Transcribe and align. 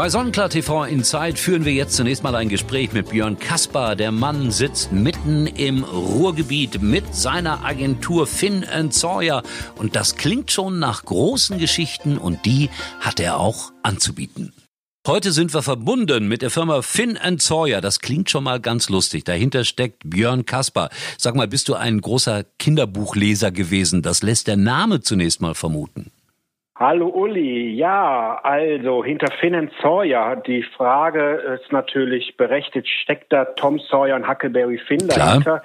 Bei 0.00 0.08
Sonnenklar 0.08 0.48
TV 0.48 0.84
in 0.84 1.04
Zeit 1.04 1.38
führen 1.38 1.66
wir 1.66 1.74
jetzt 1.74 1.94
zunächst 1.94 2.22
mal 2.22 2.34
ein 2.34 2.48
Gespräch 2.48 2.94
mit 2.94 3.10
Björn 3.10 3.38
Kaspar. 3.38 3.96
Der 3.96 4.12
Mann 4.12 4.50
sitzt 4.50 4.92
mitten 4.92 5.46
im 5.46 5.84
Ruhrgebiet 5.84 6.80
mit 6.80 7.14
seiner 7.14 7.66
Agentur 7.66 8.26
Finn 8.26 8.64
Sawyer. 8.88 9.42
Und 9.76 9.96
das 9.96 10.16
klingt 10.16 10.50
schon 10.52 10.78
nach 10.78 11.04
großen 11.04 11.58
Geschichten 11.58 12.16
und 12.16 12.46
die 12.46 12.70
hat 13.00 13.20
er 13.20 13.36
auch 13.36 13.72
anzubieten. 13.82 14.54
Heute 15.06 15.32
sind 15.32 15.52
wir 15.52 15.60
verbunden 15.60 16.28
mit 16.28 16.40
der 16.40 16.48
Firma 16.48 16.80
Finn 16.80 17.18
Sawyer. 17.36 17.82
Das 17.82 18.00
klingt 18.00 18.30
schon 18.30 18.44
mal 18.44 18.58
ganz 18.58 18.88
lustig. 18.88 19.24
Dahinter 19.24 19.64
steckt 19.64 20.04
Björn 20.06 20.46
Kaspar. 20.46 20.88
Sag 21.18 21.34
mal, 21.34 21.46
bist 21.46 21.68
du 21.68 21.74
ein 21.74 22.00
großer 22.00 22.44
Kinderbuchleser 22.58 23.50
gewesen? 23.50 24.00
Das 24.00 24.22
lässt 24.22 24.46
der 24.46 24.56
Name 24.56 25.02
zunächst 25.02 25.42
mal 25.42 25.54
vermuten. 25.54 26.10
Hallo 26.80 27.08
Uli, 27.08 27.74
ja, 27.74 28.40
also 28.42 29.04
hinter 29.04 29.30
Finn 29.32 29.70
Sawyer, 29.82 30.36
die 30.36 30.62
Frage 30.62 31.58
ist 31.60 31.70
natürlich 31.72 32.38
berechtigt, 32.38 32.88
steckt 32.88 33.30
da 33.34 33.44
Tom 33.44 33.78
Sawyer 33.78 34.16
und 34.16 34.26
Huckleberry 34.26 34.78
Finn 34.78 35.06
dahinter? 35.06 35.62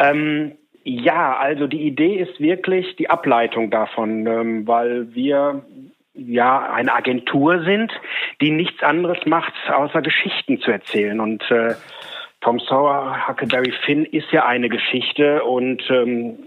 Ähm, 0.00 0.56
ja, 0.82 1.36
also 1.36 1.68
die 1.68 1.82
Idee 1.82 2.16
ist 2.16 2.40
wirklich 2.40 2.96
die 2.96 3.08
Ableitung 3.08 3.70
davon, 3.70 4.26
ähm, 4.26 4.66
weil 4.66 5.14
wir 5.14 5.62
ja 6.14 6.72
eine 6.72 6.94
Agentur 6.94 7.62
sind, 7.62 7.92
die 8.40 8.50
nichts 8.50 8.82
anderes 8.82 9.24
macht, 9.26 9.54
außer 9.72 10.02
Geschichten 10.02 10.58
zu 10.58 10.72
erzählen. 10.72 11.20
Und 11.20 11.48
äh, 11.52 11.76
Tom 12.40 12.58
Sawyer, 12.58 13.28
Huckleberry 13.28 13.72
Finn 13.84 14.04
ist 14.04 14.32
ja 14.32 14.46
eine 14.46 14.68
Geschichte 14.68 15.44
und 15.44 15.80
ähm, 15.90 16.38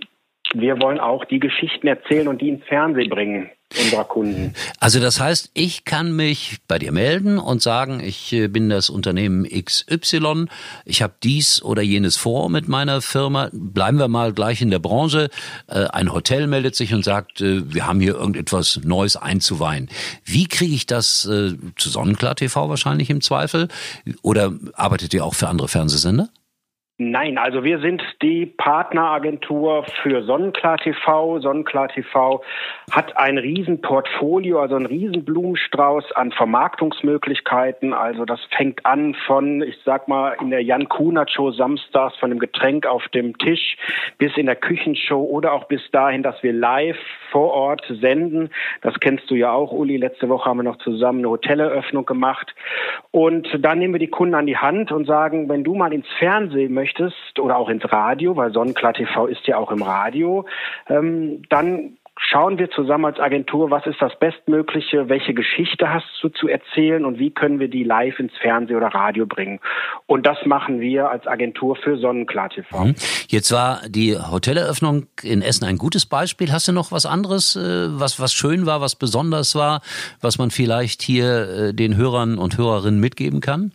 wir 0.54 0.82
wollen 0.82 1.00
auch 1.00 1.24
die 1.24 1.40
Geschichten 1.40 1.88
erzählen 1.88 2.28
und 2.28 2.42
die 2.42 2.50
ins 2.50 2.66
Fernsehen 2.66 3.10
bringen 3.10 3.50
unserer 3.80 4.06
Kunden. 4.06 4.54
Also 4.80 5.00
das 5.00 5.20
heißt, 5.20 5.52
ich 5.54 5.86
kann 5.86 6.16
mich 6.16 6.58
bei 6.68 6.80
dir 6.80 6.92
melden 6.92 7.38
und 7.38 7.62
sagen, 7.62 8.00
ich 8.00 8.32
äh, 8.34 8.48
bin 8.48 8.70
das 8.70 8.90
Unternehmen 8.90 9.46
XY, 9.46 10.46
ich 10.86 11.02
habe 11.02 11.14
dies 11.24 11.62
oder 11.62 11.82
jenes 11.82 12.16
vor 12.16 12.50
mit 12.50 12.68
meiner 12.68 13.02
Firma. 13.02 13.50
Bleiben 13.52 13.98
wir 13.98 14.08
mal 14.08 14.34
gleich 14.34 14.62
in 14.62 14.70
der 14.70 14.80
Branche. 14.80 15.30
Äh, 15.68 15.86
ein 15.86 16.14
Hotel 16.14 16.48
meldet 16.48 16.76
sich 16.76 16.94
und 16.94 17.04
sagt, 17.04 17.42
äh, 17.42 17.74
wir 17.74 17.88
haben 17.88 18.00
hier 18.00 18.16
irgendetwas 18.16 18.80
Neues 18.84 19.16
einzuweihen. 19.16 19.90
Wie 20.26 20.48
kriege 20.48 20.74
ich 20.74 20.86
das 20.86 21.22
zu 21.24 21.90
Sonnenklar 21.90 22.36
TV 22.36 22.70
wahrscheinlich 22.70 23.10
im 23.10 23.22
Zweifel? 23.22 23.68
Oder 24.22 24.54
arbeitet 24.74 25.14
ihr 25.14 25.24
auch 25.26 25.36
für 25.36 25.48
andere 25.48 25.68
Fernsehsender? 25.68 26.30
Nein, 27.12 27.38
also 27.38 27.66
wir 27.66 27.80
sind 27.80 28.02
die 28.22 28.46
Partneragentur 28.46 29.84
für 30.02 30.24
Sonnenklar 30.24 30.78
TV. 30.78 31.40
Sonnenklar 31.40 31.90
TV 31.90 32.42
hat 32.92 33.18
ein 33.18 33.38
Riesenportfolio, 33.38 34.62
also 34.62 34.76
ein 34.76 34.86
Riesenblumenstrauß 34.86 36.14
an 36.14 36.32
Vermarktungsmöglichkeiten. 36.32 37.94
Also 37.94 38.24
das 38.24 38.40
fängt 38.56 38.86
an 38.86 39.16
von, 39.28 39.62
ich 39.64 39.78
sag 39.84 40.08
mal, 40.08 40.38
in 40.40 40.50
der 40.50 40.64
Jan 40.64 40.88
Kunert 40.88 41.30
Show 41.30 41.52
samstags 41.52 42.16
von 42.18 42.30
dem 42.30 42.40
Getränk 42.40 42.86
auf 42.86 43.06
dem 43.10 43.38
Tisch 43.38 43.76
bis 44.18 44.38
in 44.38 44.46
der 44.46 44.56
Küchenshow 44.56 45.24
oder 45.24 45.52
auch 45.52 45.66
bis 45.66 45.82
dahin, 45.92 46.24
dass 46.24 46.42
wir 46.42 46.54
live 46.54 46.98
vor 47.32 47.52
Ort 47.52 47.84
senden. 47.90 48.50
Das 48.82 48.98
kennst 49.02 49.30
du 49.30 49.36
ja 49.36 49.52
auch, 49.52 49.74
Uli. 49.74 49.98
Letzte 49.98 50.30
Woche 50.30 50.50
haben 50.50 50.58
wir 50.58 50.64
noch 50.64 50.78
zusammen 50.78 51.20
eine 51.20 51.30
Hoteleröffnung 51.30 52.06
gemacht. 52.06 52.56
Und 53.12 53.48
dann 53.60 53.80
nehmen 53.80 53.94
wir 53.94 54.00
die 54.00 54.08
Kunden 54.08 54.36
an 54.36 54.46
die 54.46 54.58
Hand 54.58 54.92
und 54.92 55.06
sagen, 55.06 55.50
wenn 55.50 55.66
du 55.66 55.76
mal 55.76 55.92
ins 55.92 56.08
Fernsehen 56.18 56.74
möchtest 56.74 56.93
oder 57.40 57.58
auch 57.58 57.70
ins 57.70 57.90
Radio, 57.92 58.36
weil 58.36 58.52
Sonnenklar 58.52 58.94
TV 58.94 59.28
ist 59.28 59.46
ja 59.48 59.58
auch 59.58 59.72
im 59.72 59.82
Radio, 59.82 60.46
ähm, 60.90 61.44
dann 61.50 61.98
schauen 62.18 62.58
wir 62.58 62.70
zusammen 62.70 63.06
als 63.06 63.20
Agentur, 63.20 63.72
was 63.72 63.86
ist 63.86 64.02
das 64.02 64.18
Bestmögliche, 64.20 65.10
welche 65.10 65.34
Geschichte 65.34 65.90
hast 65.92 66.06
du 66.22 66.30
zu 66.30 66.48
erzählen 66.48 67.06
und 67.06 67.20
wie 67.20 67.32
können 67.32 67.60
wir 67.60 67.68
die 67.68 67.84
live 67.84 68.20
ins 68.20 68.34
Fernsehen 68.40 68.78
oder 68.78 68.88
Radio 68.88 69.26
bringen. 69.26 69.60
Und 70.06 70.26
das 70.26 70.38
machen 70.46 70.80
wir 70.80 71.10
als 71.10 71.28
Agentur 71.28 71.76
für 71.76 71.98
Sonnenklar 71.98 72.50
TV. 72.50 72.86
Mhm. 72.86 72.96
Jetzt 73.28 73.52
war 73.52 73.82
die 73.88 74.16
Hoteleröffnung 74.18 75.08
in 75.24 75.42
Essen 75.42 75.66
ein 75.66 75.78
gutes 75.78 76.06
Beispiel. 76.06 76.52
Hast 76.52 76.68
du 76.68 76.72
noch 76.72 76.92
was 76.92 77.06
anderes, 77.06 77.56
äh, 77.56 77.88
was, 78.00 78.20
was 78.20 78.34
schön 78.34 78.66
war, 78.66 78.82
was 78.82 78.96
besonders 78.96 79.56
war, 79.56 79.82
was 80.22 80.38
man 80.38 80.52
vielleicht 80.52 81.02
hier 81.02 81.70
äh, 81.70 81.74
den 81.74 81.98
Hörern 81.98 82.38
und 82.38 82.58
Hörerinnen 82.58 83.00
mitgeben 83.00 83.42
kann? 83.42 83.72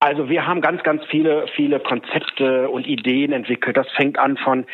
Also 0.00 0.28
wir 0.28 0.46
haben 0.46 0.60
ganz, 0.60 0.82
ganz 0.84 1.04
viele, 1.06 1.46
viele 1.56 1.80
Konzepte 1.80 2.68
und 2.70 2.86
Ideen 2.86 3.32
entwickelt. 3.32 3.76
Das 3.76 3.90
fängt 3.90 4.18
an 4.18 4.36
von 4.36 4.64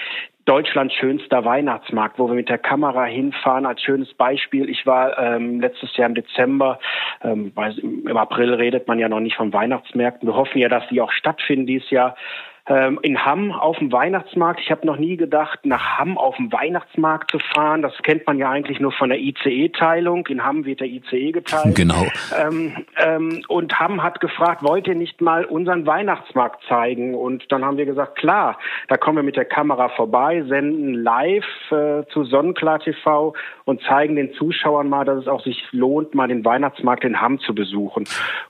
Deutschlands 0.44 0.92
schönster 0.94 1.46
Weihnachtsmarkt, 1.46 2.18
wo 2.18 2.28
wir 2.28 2.34
mit 2.34 2.50
der 2.50 2.58
Kamera 2.58 3.04
hinfahren. 3.04 3.64
Als 3.64 3.80
schönes 3.80 4.12
Beispiel, 4.12 4.68
ich 4.68 4.84
war 4.84 5.18
ähm, 5.18 5.60
letztes 5.60 5.96
Jahr 5.96 6.08
im 6.08 6.14
Dezember, 6.14 6.78
ähm, 7.22 7.52
weil 7.54 7.78
im 7.78 8.16
April 8.16 8.52
redet 8.52 8.86
man 8.86 8.98
ja 8.98 9.08
noch 9.08 9.20
nicht 9.20 9.36
von 9.36 9.54
Weihnachtsmärkten. 9.54 10.28
Wir 10.28 10.36
hoffen 10.36 10.58
ja, 10.58 10.68
dass 10.68 10.86
die 10.88 11.00
auch 11.00 11.12
stattfinden 11.12 11.66
dieses 11.66 11.88
Jahr 11.88 12.16
ähm, 12.66 12.98
in 13.02 13.24
Hamm 13.24 13.52
auf 13.52 13.78
dem 13.78 13.92
Weihnachtsmarkt. 13.92 14.60
Ich 14.60 14.70
habe 14.70 14.86
noch 14.86 14.96
nie 14.96 15.16
gedacht, 15.16 15.60
nach 15.64 15.98
Hamm 15.98 16.16
auf 16.16 16.36
dem 16.36 16.50
Weihnachtsmarkt 16.50 17.30
zu 17.30 17.38
fahren. 17.38 17.82
Das 17.82 17.92
kennt 18.02 18.26
man 18.26 18.38
ja 18.38 18.50
eigentlich 18.50 18.80
nur 18.80 18.92
von 18.92 19.10
der 19.10 19.18
ICE-Teilung. 19.18 20.26
In 20.28 20.44
Hamm 20.44 20.64
wird 20.64 20.80
der 20.80 20.88
ICE 20.88 21.32
geteilt. 21.32 21.74
Genau. 21.74 22.06
Ähm, 22.38 22.74
ähm, 22.96 23.42
und 23.48 23.78
Hamm 23.78 24.02
hat 24.02 24.20
gefragt, 24.20 24.62
wollt 24.62 24.86
ihr 24.86 24.94
nicht 24.94 25.20
mal 25.20 25.44
unseren 25.44 25.86
Weihnachtsmarkt 25.86 26.64
zeigen? 26.66 27.14
Und 27.14 27.44
dann 27.52 27.64
haben 27.64 27.76
wir 27.76 27.84
gesagt, 27.84 28.16
klar, 28.16 28.58
da 28.88 28.96
kommen 28.96 29.18
wir 29.18 29.22
mit 29.22 29.36
der 29.36 29.44
Kamera 29.44 29.90
vorbei, 29.90 30.42
senden 30.48 30.94
live 30.94 31.44
äh, 31.70 32.04
zu 32.12 32.24
Sonnenklar 32.24 32.80
TV 32.80 33.34
und 33.66 33.82
zeigen 33.82 34.16
den 34.16 34.32
Zuschauern 34.34 34.88
mal, 34.88 35.04
dass 35.04 35.18
es 35.18 35.28
auch 35.28 35.42
sich 35.42 35.62
lohnt, 35.72 36.14
mal 36.14 36.28
den 36.28 36.44
Weihnachtsmarkt 36.44 37.04
in 37.04 37.20
Hamm 37.20 37.40
zu 37.40 37.54
besuchen. 37.54 38.04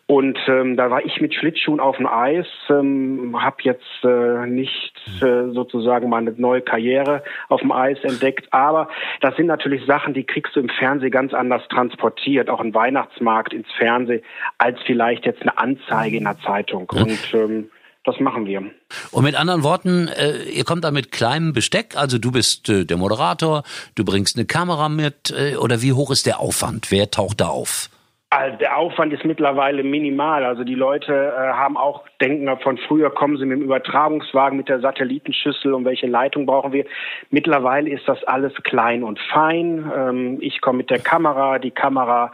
Und 0.07 0.39
ähm, 0.47 0.77
da 0.77 0.91
war 0.91 1.05
ich 1.05 1.21
mit 1.21 1.35
Schlittschuhen 1.35 1.81
auf 1.81 1.97
dem 1.97 2.07
Eis, 2.07 2.47
ähm, 2.69 3.37
habe 3.41 3.57
jetzt 3.63 4.04
äh, 4.05 4.47
nicht 4.47 4.95
äh, 5.21 5.51
sozusagen 5.53 6.09
meine 6.09 6.33
neue 6.37 6.61
Karriere 6.61 7.23
auf 7.49 7.61
dem 7.61 7.73
Eis 7.73 7.99
entdeckt. 8.03 8.53
Aber 8.53 8.89
das 9.21 9.37
sind 9.37 9.47
natürlich 9.47 9.85
Sachen, 9.87 10.15
die 10.15 10.25
kriegst 10.25 10.55
du 10.57 10.61
im 10.61 10.69
Fernsehen 10.69 11.11
ganz 11.11 11.35
anders 11.35 11.63
transportiert, 11.69 12.51
auch 12.51 12.61
ein 12.61 12.75
Weihnachtsmarkt 12.75 13.53
ins 13.53 13.71
Fernsehen, 13.79 14.23
als 14.59 14.79
vielleicht 14.87 15.27
jetzt 15.27 15.43
eine 15.43 15.57
Anzeige 15.59 16.17
in 16.17 16.25
der 16.25 16.39
Zeitung. 16.41 16.89
Und 16.91 17.35
ähm, 17.35 17.71
das 18.05 18.21
machen 18.21 18.47
wir. 18.47 18.63
Und 19.11 19.25
mit 19.25 19.35
anderen 19.35 19.63
Worten, 19.63 20.09
äh, 20.09 20.43
ihr 20.45 20.65
kommt 20.65 20.85
da 20.85 20.91
mit 20.91 21.11
kleinem 21.11 21.55
Besteck, 21.55 21.97
also 21.97 22.19
du 22.19 22.31
bist 22.31 22.69
äh, 22.69 22.85
der 22.85 22.99
Moderator, 22.99 23.63
du 23.95 24.05
bringst 24.05 24.37
eine 24.37 24.45
Kamera 24.45 24.91
mit, 24.91 25.35
äh, 25.37 25.57
oder 25.57 25.81
wie 25.81 25.95
hoch 25.95 26.11
ist 26.11 26.27
der 26.27 26.39
Aufwand? 26.39 26.91
Wer 26.91 27.11
taucht 27.11 27.41
da 27.41 27.49
auf? 27.49 27.89
Also 28.37 28.57
der 28.57 28.77
Aufwand 28.77 29.13
ist 29.13 29.25
mittlerweile 29.25 29.85
minimal. 29.85 30.45
Also 30.45 30.65
die 30.65 30.75
Leute 30.75 31.13
äh, 31.13 31.53
haben 31.53 31.77
auch 31.77 32.03
denken 32.21 32.49
von 32.59 32.79
früher 32.79 33.11
kommen 33.11 33.37
sie 33.37 33.47
mit 33.47 33.59
dem 33.59 33.65
Übertragungswagen 33.65 34.57
mit 34.57 34.69
der 34.69 34.81
Satellitenschüssel 34.81 35.73
und 35.73 35.85
welche 35.85 36.09
Leitung 36.09 36.45
brauchen 36.45 36.73
wir. 36.73 36.85
Mittlerweile 37.31 37.91
ist 37.91 38.09
das 38.09 38.25
alles 38.25 38.53
klein 38.65 39.05
und 39.05 39.21
fein. 39.33 39.89
Ähm, 39.97 40.39
ich 40.41 40.61
komme 40.61 40.79
mit 40.79 40.91
der 40.91 40.99
Kamera. 40.99 41.61
Die 41.61 41.71
Kamera 41.71 42.33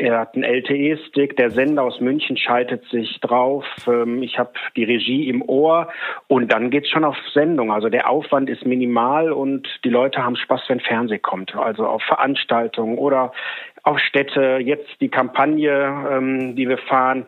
er 0.00 0.20
hat 0.20 0.34
einen 0.34 0.44
LTE-Stick. 0.44 1.36
Der 1.36 1.50
Sender 1.50 1.82
aus 1.82 2.00
München 2.00 2.38
schaltet 2.38 2.84
sich 2.86 3.20
drauf. 3.20 3.66
Ähm, 3.86 4.22
ich 4.22 4.38
habe 4.38 4.52
die 4.74 4.84
Regie 4.84 5.28
im 5.28 5.42
Ohr 5.42 5.88
und 6.26 6.50
dann 6.50 6.70
geht's 6.70 6.88
schon 6.88 7.04
auf 7.04 7.16
Sendung. 7.34 7.70
Also 7.70 7.90
der 7.90 8.08
Aufwand 8.08 8.48
ist 8.48 8.64
minimal 8.64 9.30
und 9.30 9.68
die 9.84 9.90
Leute 9.90 10.24
haben 10.24 10.36
Spaß, 10.36 10.62
wenn 10.68 10.80
Fernsehen 10.80 11.20
kommt. 11.20 11.54
Also 11.54 11.86
auf 11.86 12.02
Veranstaltungen 12.04 12.96
oder 12.96 13.32
auf 13.82 13.98
Städte. 13.98 14.58
Jetzt 14.62 14.88
die 15.00 15.08
Kampagne, 15.08 16.08
ähm, 16.10 16.56
die 16.56 16.68
wir 16.68 16.78
fahren. 16.78 17.26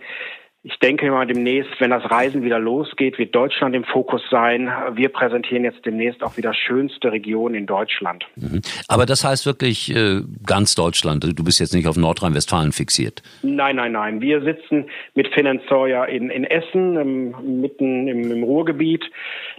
Ich 0.65 0.79
denke 0.79 1.11
mal 1.11 1.27
demnächst, 1.27 1.73
wenn 1.81 1.91
das 1.91 2.09
Reisen 2.09 2.45
wieder 2.45 2.61
losgeht, 2.61 3.19
wird 3.19 3.35
Deutschland 3.35 3.75
im 3.75 3.83
Fokus 3.83 4.23
sein. 4.31 4.71
Wir 4.93 5.09
präsentieren 5.09 5.65
jetzt 5.65 5.85
demnächst 5.85 6.23
auch 6.23 6.37
wieder 6.37 6.55
schönste 6.55 7.11
Region 7.11 7.57
in 7.57 7.67
Deutschland. 7.67 8.25
Mhm. 8.37 8.61
Aber 8.87 9.05
das 9.05 9.25
heißt 9.25 9.45
wirklich 9.45 9.93
äh, 9.93 10.21
ganz 10.47 10.77
Deutschland. 10.77 11.25
Du 11.37 11.43
bist 11.43 11.59
jetzt 11.59 11.75
nicht 11.75 11.89
auf 11.89 11.97
Nordrhein-Westfalen 11.97 12.71
fixiert. 12.71 13.25
Nein, 13.43 13.75
nein, 13.75 13.91
nein. 13.91 14.21
Wir 14.21 14.41
sitzen 14.43 14.89
mit 15.17 15.35
Finn 15.35 15.61
Sawyer 15.69 16.07
in, 16.07 16.31
in 16.31 16.45
Essen, 16.45 16.97
im, 16.97 17.61
mitten 17.61 18.07
im, 18.07 18.31
im 18.31 18.45
Ruhrgebiet. 18.45 19.05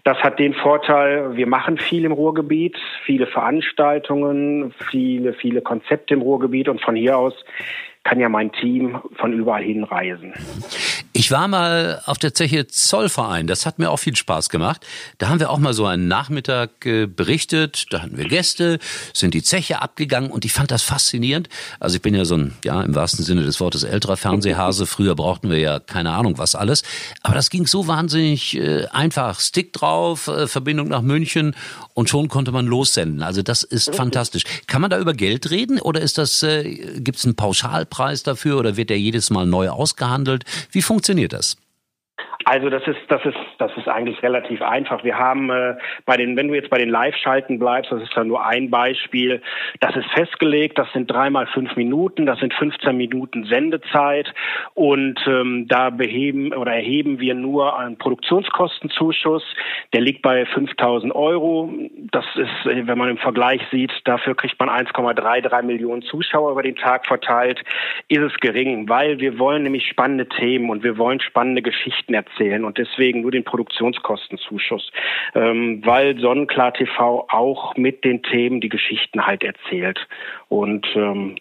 Das 0.03 0.17
hat 0.17 0.37
den 0.37 0.53
Vorteil, 0.53 1.37
wir 1.37 1.47
machen 1.47 1.77
viel 1.77 2.03
im 2.03 2.11
Ruhrgebiet, 2.11 2.77
viele 3.05 3.25
Veranstaltungen, 3.25 4.73
viele, 4.91 5.33
viele 5.33 5.61
Konzepte 5.61 6.13
im 6.13 6.21
Ruhrgebiet 6.21 6.67
und 6.67 6.81
von 6.81 6.95
hier 6.95 7.17
aus 7.17 7.33
kann 8.03 8.19
ja 8.19 8.27
mein 8.27 8.51
Team 8.51 8.99
von 9.15 9.31
überall 9.31 9.63
hin 9.63 9.85
reisen. 9.85 10.33
Ich 11.15 11.29
war 11.29 11.47
mal 11.47 12.01
auf 12.07 12.17
der 12.17 12.33
Zeche 12.33 12.65
Zollverein. 12.65 13.45
Das 13.45 13.67
hat 13.67 13.77
mir 13.77 13.91
auch 13.91 13.97
viel 13.97 14.15
Spaß 14.15 14.49
gemacht. 14.49 14.83
Da 15.19 15.29
haben 15.29 15.39
wir 15.39 15.51
auch 15.51 15.59
mal 15.59 15.75
so 15.75 15.85
einen 15.85 16.07
Nachmittag 16.07 16.87
äh, 16.87 17.05
berichtet. 17.05 17.85
Da 17.91 18.01
hatten 18.01 18.17
wir 18.17 18.27
Gäste, 18.27 18.79
sind 19.13 19.35
die 19.35 19.43
Zeche 19.43 19.83
abgegangen 19.83 20.31
und 20.31 20.43
ich 20.43 20.53
fand 20.53 20.71
das 20.71 20.81
faszinierend. 20.81 21.49
Also 21.79 21.97
ich 21.97 22.01
bin 22.01 22.15
ja 22.15 22.25
so 22.25 22.37
ein, 22.37 22.55
ja, 22.65 22.81
im 22.81 22.95
wahrsten 22.95 23.23
Sinne 23.23 23.43
des 23.43 23.59
Wortes 23.59 23.83
älterer 23.83 24.17
Fernsehhase. 24.17 24.87
Früher 24.87 25.13
brauchten 25.13 25.51
wir 25.51 25.59
ja 25.59 25.79
keine 25.79 26.09
Ahnung 26.13 26.39
was 26.39 26.55
alles. 26.55 26.81
Aber 27.21 27.35
das 27.35 27.51
ging 27.51 27.67
so 27.67 27.85
wahnsinnig 27.85 28.57
äh, 28.57 28.87
einfach. 28.87 29.39
Stick 29.39 29.71
drauf, 29.71 30.27
äh, 30.27 30.47
Verbindung 30.47 30.87
nach 30.87 31.03
München 31.03 31.55
und 31.93 32.09
schon 32.09 32.27
konnte 32.27 32.51
man 32.51 32.65
lossenden. 32.65 33.21
Also 33.21 33.43
das 33.43 33.61
ist 33.61 33.93
fantastisch. 33.95 34.45
Kann 34.65 34.81
man 34.81 34.89
da 34.89 34.97
über 34.97 35.13
Geld 35.13 35.51
reden 35.51 35.79
oder 35.79 36.01
ist 36.01 36.17
das, 36.17 36.41
äh, 36.41 36.63
gibt 36.97 37.19
es 37.19 37.25
einen 37.25 37.35
Pauschalpreis 37.35 38.23
dafür 38.23 38.57
oder 38.57 38.77
wird 38.77 38.89
der 38.89 38.99
jedes 38.99 39.29
Mal 39.29 39.45
neu 39.45 39.69
ausgehandelt? 39.69 40.45
Wie 40.71 40.81
funktioniert 40.81 41.02
funktioniert 41.03 41.33
das? 41.33 41.57
Also 42.45 42.69
das 42.69 42.85
ist 42.87 42.99
das 43.07 43.23
ist 43.25 43.37
das 43.57 43.71
ist 43.77 43.87
eigentlich 43.87 44.21
relativ 44.21 44.61
einfach. 44.61 45.03
Wir 45.03 45.17
haben 45.17 45.49
äh, 45.49 45.75
bei 46.05 46.17
den 46.17 46.35
wenn 46.35 46.47
du 46.47 46.55
jetzt 46.55 46.69
bei 46.69 46.77
den 46.77 46.89
Live-Schalten 46.89 47.59
bleibst, 47.59 47.91
das 47.91 48.01
ist 48.01 48.15
dann 48.15 48.27
nur 48.27 48.45
ein 48.45 48.69
Beispiel. 48.69 49.41
Das 49.79 49.95
ist 49.95 50.09
festgelegt. 50.11 50.77
Das 50.77 50.91
sind 50.93 51.09
dreimal 51.09 51.47
fünf 51.47 51.75
Minuten. 51.75 52.25
Das 52.25 52.39
sind 52.39 52.53
15 52.53 52.95
Minuten 52.97 53.45
Sendezeit 53.45 54.33
und 54.73 55.19
ähm, 55.27 55.67
da 55.67 55.89
beheben 55.89 56.53
oder 56.53 56.73
erheben 56.73 57.19
wir 57.19 57.33
nur 57.33 57.79
einen 57.79 57.97
Produktionskostenzuschuss. 57.97 59.43
Der 59.93 60.01
liegt 60.01 60.21
bei 60.21 60.43
5.000 60.43 61.11
Euro. 61.11 61.71
Das 62.11 62.25
ist, 62.35 62.65
wenn 62.65 62.97
man 62.97 63.09
im 63.09 63.17
Vergleich 63.17 63.61
sieht, 63.71 63.91
dafür 64.05 64.35
kriegt 64.35 64.59
man 64.59 64.69
1,33 64.69 65.61
Millionen 65.63 66.01
Zuschauer 66.01 66.51
über 66.51 66.63
den 66.63 66.75
Tag 66.75 67.05
verteilt. 67.07 67.61
Ist 68.09 68.21
es 68.21 68.33
gering, 68.41 68.89
weil 68.89 69.19
wir 69.19 69.39
wollen 69.39 69.63
nämlich 69.63 69.87
spannende 69.87 70.27
Themen 70.27 70.69
und 70.69 70.83
wir 70.83 70.97
wollen 70.97 71.19
spannende 71.19 71.61
Geschichten 71.61 72.13
erzählen 72.13 72.32
erzählen 72.33 72.65
und 72.65 72.77
deswegen 72.77 73.21
nur 73.21 73.31
den 73.31 73.43
Produktionskostenzuschuss, 73.43 74.91
ähm, 75.35 75.81
weil 75.85 76.19
Sonnenklar 76.19 76.73
TV 76.73 77.27
auch 77.29 77.75
mit 77.75 78.03
den 78.03 78.23
Themen 78.23 78.61
die 78.61 78.69
Geschichten 78.69 79.25
halt 79.25 79.43
erzählt 79.43 79.99
und 80.49 80.85
ähm, 80.95 81.35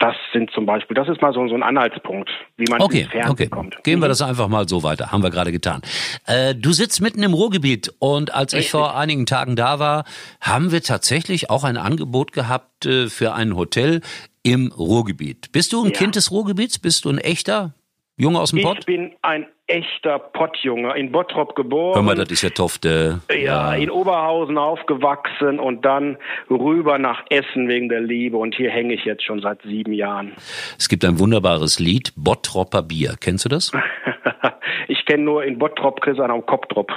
das 0.00 0.16
sind 0.32 0.50
zum 0.50 0.66
Beispiel, 0.66 0.94
das 0.94 1.08
ist 1.08 1.22
mal 1.22 1.32
so, 1.32 1.46
so 1.48 1.54
ein 1.54 1.62
Anhaltspunkt, 1.62 2.28
wie 2.56 2.64
man 2.68 2.82
okay, 2.82 3.02
ins 3.02 3.10
Fernsehen 3.10 3.32
okay. 3.32 3.46
kommt. 3.48 3.84
Gehen 3.84 4.00
wir 4.00 4.06
mhm. 4.06 4.10
das 4.10 4.22
einfach 4.22 4.48
mal 4.48 4.68
so 4.68 4.82
weiter, 4.82 5.12
haben 5.12 5.22
wir 5.22 5.30
gerade 5.30 5.52
getan. 5.52 5.80
Äh, 6.26 6.54
du 6.54 6.72
sitzt 6.72 7.00
mitten 7.00 7.22
im 7.22 7.32
Ruhrgebiet 7.32 7.94
und 8.00 8.34
als 8.34 8.52
Richtig. 8.52 8.66
ich 8.66 8.70
vor 8.70 8.96
einigen 8.96 9.24
Tagen 9.24 9.56
da 9.56 9.78
war, 9.78 10.04
haben 10.40 10.72
wir 10.72 10.82
tatsächlich 10.82 11.48
auch 11.48 11.64
ein 11.64 11.76
Angebot 11.76 12.32
gehabt 12.32 12.84
äh, 12.84 13.06
für 13.06 13.34
ein 13.34 13.56
Hotel 13.56 14.02
im 14.42 14.72
Ruhrgebiet. 14.72 15.52
Bist 15.52 15.72
du 15.72 15.82
ein 15.82 15.92
ja. 15.92 15.98
Kind 15.98 16.16
des 16.16 16.30
Ruhrgebiets? 16.30 16.80
Bist 16.80 17.06
du 17.06 17.10
ein 17.10 17.18
echter 17.18 17.72
Junge 18.16 18.40
aus 18.40 18.50
dem 18.50 18.58
ich 18.58 18.64
Pott? 18.64 18.78
Ich 18.80 18.86
bin 18.86 19.14
ein 19.22 19.46
echter 19.66 20.18
Pottjunge, 20.18 20.94
in 20.96 21.10
Bottrop 21.10 21.54
geboren. 21.54 21.94
Hör 21.94 22.02
mal, 22.02 22.14
das 22.14 22.30
ist 22.30 22.42
ja 22.42 22.50
Tofte. 22.50 23.20
Ja, 23.30 23.36
ja, 23.36 23.74
in 23.74 23.90
Oberhausen 23.90 24.58
aufgewachsen 24.58 25.58
und 25.58 25.84
dann 25.84 26.18
rüber 26.50 26.98
nach 26.98 27.22
Essen 27.30 27.68
wegen 27.68 27.88
der 27.88 28.00
Liebe 28.00 28.36
und 28.36 28.54
hier 28.54 28.70
hänge 28.70 28.94
ich 28.94 29.04
jetzt 29.04 29.24
schon 29.24 29.40
seit 29.40 29.62
sieben 29.62 29.92
Jahren. 29.92 30.32
Es 30.78 30.88
gibt 30.88 31.04
ein 31.04 31.18
wunderbares 31.18 31.78
Lied, 31.78 32.12
Bottropper 32.16 32.82
Bier. 32.82 33.14
Kennst 33.18 33.46
du 33.46 33.48
das? 33.48 33.72
ich 34.88 35.06
kenne 35.06 35.22
nur 35.22 35.44
in 35.44 35.58
Bottrop 35.58 36.00
Chris 36.02 36.18
am 36.18 36.44
Koptrop. 36.44 36.92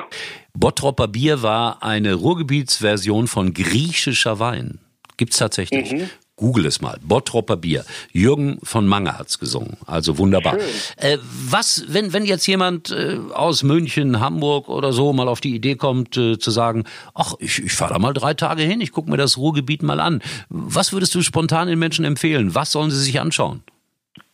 Bottropper 0.54 1.08
Bier 1.08 1.44
war 1.44 1.84
eine 1.84 2.16
Ruhrgebietsversion 2.16 3.28
von 3.28 3.54
griechischer 3.54 4.40
Wein. 4.40 4.80
Gibt's 5.16 5.38
tatsächlich. 5.38 5.94
Mhm. 5.94 6.10
Google 6.38 6.68
es 6.68 6.82
mal. 6.82 6.98
Bottropper 7.02 7.58
Bier. 7.58 7.84
Jürgen 8.12 8.60
von 8.64 8.88
Manger 8.88 9.18
hat's 9.18 9.40
gesungen. 9.40 9.78
Also 9.88 10.18
wunderbar. 10.20 10.56
Äh, 10.96 11.18
was, 11.22 11.86
wenn, 11.90 12.14
wenn 12.14 12.26
jetzt 12.26 12.46
jemand 12.46 12.92
äh, 12.92 13.18
aus 13.34 13.64
München, 13.64 14.20
Hamburg 14.20 14.70
oder 14.70 14.94
so 14.94 15.12
mal 15.14 15.28
auf 15.28 15.42
die 15.42 15.56
Idee 15.56 15.76
kommt, 15.76 16.16
äh, 16.16 16.38
zu 16.38 16.52
sagen, 16.52 16.86
ach, 17.16 17.34
ich, 17.40 17.64
ich 17.64 17.74
fahre 17.74 17.94
da 17.94 18.00
mal 18.00 18.14
drei 18.14 18.36
Tage 18.36 18.62
hin, 18.62 18.82
ich 18.82 18.92
gucke 18.92 19.10
mir 19.10 19.18
das 19.18 19.38
Ruhrgebiet 19.38 19.82
mal 19.82 20.00
an. 20.00 20.22
Was 20.50 20.94
würdest 20.94 21.16
du 21.16 21.24
spontan 21.24 21.68
den 21.68 21.80
Menschen 21.80 22.06
empfehlen? 22.06 22.54
Was 22.54 22.72
sollen 22.72 22.92
sie 22.92 23.02
sich 23.02 23.20
anschauen? 23.20 23.64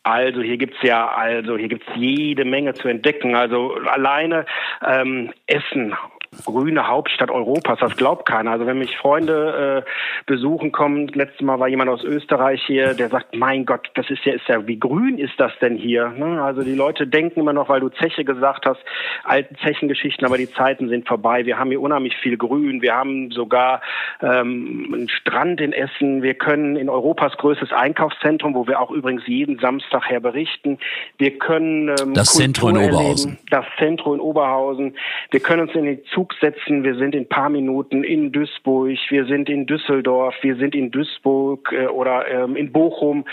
Also 0.04 0.42
hier 0.42 0.58
gibt's 0.58 0.80
ja, 0.82 1.08
also 1.08 1.58
hier 1.58 1.70
gibt's 1.70 1.88
jede 1.96 2.44
Menge 2.44 2.74
zu 2.74 2.90
entdecken. 2.90 3.36
Also 3.36 3.76
alleine 3.90 4.46
ähm, 4.86 5.32
Essen 5.48 5.96
grüne 6.46 6.88
Hauptstadt 6.88 7.32
Europas. 7.32 7.80
Das 7.80 7.96
glaubt 7.96 8.26
keiner. 8.26 8.52
Also 8.52 8.66
wenn 8.66 8.78
mich 8.78 8.98
Freunde 8.98 9.84
äh, 9.86 9.90
besuchen 10.26 10.72
kommen, 10.72 11.08
letztes 11.08 11.42
Mal 11.42 11.60
war 11.60 11.68
jemand 11.68 11.90
aus 11.90 12.04
Österreich 12.04 12.64
hier, 12.66 12.94
der 12.94 13.10
sagt, 13.10 13.36
mein 13.36 13.66
Gott, 13.66 13.90
das 13.96 14.10
ist 14.10 14.24
ja, 14.26 14.34
ist 14.34 14.48
ja, 14.48 14.66
wie 14.68 14.80
grün 14.80 15.18
ist 15.18 15.34
das 15.38 15.52
denn 15.60 15.76
hier? 15.76 16.10
Ne? 16.10 16.42
Also 16.42 16.64
die 16.64 16.76
Leute 16.76 17.08
denken 17.08 17.40
immer 17.40 17.54
noch, 17.54 17.70
weil 17.70 17.80
du 17.80 17.90
Zeche 17.90 18.26
gesagt 18.26 18.66
hast, 18.66 18.80
alten 19.24 19.56
Zechengeschichten, 19.58 20.26
aber 20.26 20.38
die 20.38 20.52
Zeiten 20.52 20.90
sind 20.90 21.08
vorbei. 21.08 21.46
Wir 21.46 21.58
haben 21.60 21.70
hier 21.70 21.82
unheimlich 21.82 22.16
viel 22.18 22.38
Grün. 22.38 22.82
Wir 22.82 22.96
haben 22.96 23.32
sogar 23.32 23.82
ähm, 24.22 24.92
einen 24.94 25.10
Strand 25.10 25.62
in 25.62 25.74
Essen. 25.74 26.22
Wir 26.24 26.34
können 26.34 26.76
in 26.76 26.90
Europas 26.90 27.38
größtes 27.38 27.72
Einkaufszentrum, 27.72 28.56
wo 28.56 28.68
wir 28.68 28.80
auch 28.80 28.92
übrigens 28.92 29.24
jeden 29.28 29.60
Samstag 29.60 30.10
her 30.10 30.20
berichten. 30.20 30.80
Wir 31.18 31.38
können 31.38 31.90
ähm, 31.90 32.14
das 32.14 32.34
Zentrum 32.34 32.72
in 32.72 32.78
Oberhausen. 32.78 33.38
Das 33.50 33.66
Zentrum 33.78 34.16
in 34.16 34.20
Oberhausen. 34.20 34.96
Wir 35.32 35.40
können 35.40 35.64
uns 35.64 35.76
in 35.76 35.86
die 35.86 36.04
Zukunft 36.04 36.23
Zug 36.24 36.34
setzen. 36.40 36.84
Wir 36.84 36.96
sind 36.96 37.16
in 37.16 37.28
paar 37.28 37.50
Minuten 37.50 38.04
in 38.04 38.32
Duisburg, 38.32 38.98
wir 39.10 39.26
sind 39.26 39.50
in 39.50 39.66
Düsseldorf, 39.66 40.36
wir 40.42 40.56
sind 40.56 40.74
in 40.74 40.92
Duisburg 40.92 41.72
äh, 41.72 41.88
oder 41.88 42.28
ähm, 42.28 42.56
in 42.56 42.72
Bochum. 42.72 43.26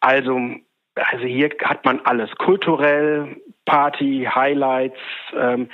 Also 0.00 0.38
also 1.12 1.24
hier 1.26 1.50
hat 1.62 1.84
man 1.84 2.00
alles 2.02 2.28
kulturell, 2.38 3.36
Party, 3.66 4.26
Highlights. 4.28 4.98
Ähm, 5.38 5.68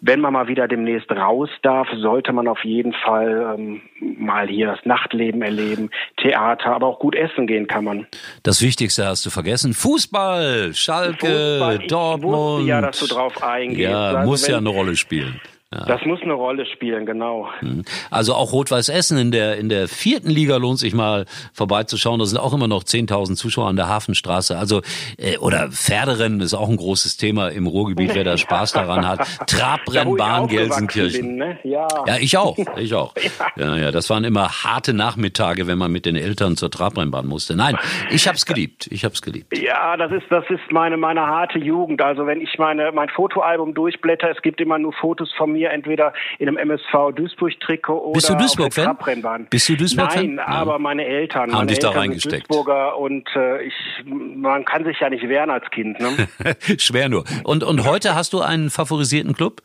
wenn 0.00 0.20
man 0.20 0.32
mal 0.32 0.48
wieder 0.48 0.68
demnächst 0.68 1.10
raus 1.10 1.50
darf, 1.62 1.86
sollte 1.98 2.32
man 2.32 2.48
auf 2.48 2.64
jeden 2.64 2.94
Fall 2.94 3.56
ähm, 3.58 3.82
mal 4.00 4.48
hier 4.48 4.68
das 4.68 4.78
Nachtleben 4.84 5.42
erleben, 5.42 5.90
Theater, 6.16 6.74
aber 6.74 6.86
auch 6.86 6.98
gut 6.98 7.14
essen 7.14 7.46
gehen 7.46 7.66
kann 7.66 7.84
man. 7.84 8.06
Das 8.42 8.62
Wichtigste 8.62 9.04
hast 9.04 9.26
du 9.26 9.30
vergessen: 9.30 9.74
Fußball, 9.74 10.72
Schalke, 10.72 11.26
Fußball. 11.26 11.78
Dortmund. 11.86 12.66
ja, 12.66 12.80
dass 12.80 13.00
du 13.00 13.06
drauf 13.06 13.42
eingehst. 13.42 13.80
Ja, 13.80 14.12
also 14.12 14.30
muss 14.30 14.46
ja 14.46 14.56
eine 14.56 14.70
Rolle 14.70 14.96
spielen. 14.96 15.40
Ja. 15.72 15.84
Das 15.84 16.04
muss 16.04 16.20
eine 16.20 16.32
Rolle 16.32 16.66
spielen, 16.66 17.06
genau. 17.06 17.48
Hm. 17.60 17.84
Also 18.10 18.34
auch 18.34 18.52
Rot-Weiß 18.52 18.88
Essen 18.88 19.18
in 19.18 19.30
der, 19.30 19.56
in 19.56 19.68
der 19.68 19.86
vierten 19.86 20.28
Liga 20.28 20.56
lohnt 20.56 20.80
sich 20.80 20.94
mal 20.94 21.26
vorbeizuschauen. 21.52 22.18
Da 22.18 22.24
sind 22.24 22.38
auch 22.38 22.52
immer 22.52 22.66
noch 22.66 22.82
10.000 22.82 23.36
Zuschauer 23.36 23.68
an 23.68 23.76
der 23.76 23.86
Hafenstraße. 23.86 24.58
Also, 24.58 24.82
äh, 25.16 25.38
oder 25.38 25.68
Pferderennen 25.70 26.40
ist 26.40 26.54
auch 26.54 26.68
ein 26.68 26.76
großes 26.76 27.18
Thema 27.18 27.50
im 27.50 27.68
Ruhrgebiet, 27.68 28.16
wer 28.16 28.24
da 28.24 28.36
Spaß 28.36 28.72
daran 28.72 29.06
hat. 29.06 29.20
Trabrennbahn 29.46 30.48
Gelsenkirchen. 30.48 31.20
Bin, 31.20 31.36
ne? 31.36 31.58
ja. 31.62 31.86
ja, 32.04 32.16
ich 32.16 32.36
auch, 32.36 32.58
ich 32.76 32.92
auch. 32.92 33.14
ja. 33.56 33.76
ja, 33.76 33.92
das 33.92 34.10
waren 34.10 34.24
immer 34.24 34.48
harte 34.48 34.92
Nachmittage, 34.92 35.68
wenn 35.68 35.78
man 35.78 35.92
mit 35.92 36.04
den 36.04 36.16
Eltern 36.16 36.56
zur 36.56 36.72
Trabrennbahn 36.72 37.28
musste. 37.28 37.54
Nein, 37.54 37.78
ich 38.10 38.26
hab's 38.26 38.44
geliebt, 38.44 38.88
ich 38.90 39.04
hab's 39.04 39.22
geliebt. 39.22 39.56
Ja, 39.56 39.96
das 39.96 40.10
ist, 40.10 40.26
das 40.30 40.44
ist 40.50 40.72
meine, 40.72 40.96
meine 40.96 41.28
harte 41.28 41.60
Jugend. 41.60 42.02
Also 42.02 42.26
wenn 42.26 42.40
ich 42.40 42.58
meine, 42.58 42.90
mein 42.90 43.08
Fotoalbum 43.08 43.72
durchblätter, 43.72 44.30
es 44.30 44.42
gibt 44.42 44.60
immer 44.60 44.80
nur 44.80 44.92
Fotos 44.94 45.32
von 45.36 45.52
mir 45.52 45.59
mir 45.60 45.70
entweder 45.70 46.12
in 46.38 46.48
einem 46.48 46.56
MSV 46.56 47.14
Duisburg-Trikot 47.14 47.98
oder 47.98 48.12
Bist 48.12 48.28
du 48.28 48.34
Duisburg-Fan? 48.34 49.46
Bist 49.50 49.68
du 49.68 49.76
Duisburg-Fan? 49.76 50.34
Nein, 50.34 50.38
aber 50.38 50.78
meine 50.78 51.04
Eltern. 51.04 51.50
Haben 51.50 51.52
meine 51.52 51.66
dich 51.68 51.78
Eltern 51.78 51.92
da 51.92 51.98
reingesteckt. 52.00 52.50
Duisburger 52.50 52.98
und 52.98 53.28
äh, 53.36 53.62
ich, 53.62 53.74
man 54.04 54.64
kann 54.64 54.84
sich 54.84 54.98
ja 55.00 55.10
nicht 55.10 55.28
wehren 55.28 55.50
als 55.50 55.70
Kind. 55.70 56.00
Ne? 56.00 56.28
Schwer 56.78 57.08
nur. 57.08 57.24
Und, 57.44 57.62
und 57.62 57.84
heute 57.84 58.14
hast 58.14 58.32
du 58.32 58.40
einen 58.40 58.70
favorisierten 58.70 59.34
Club? 59.34 59.62